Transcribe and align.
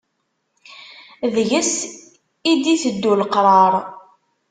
Deg-s 1.33 1.73
i 2.49 2.51
d-iteddu 2.63 3.13
leqrar. 3.19 3.73